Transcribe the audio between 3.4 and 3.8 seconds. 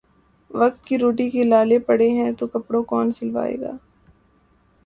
گا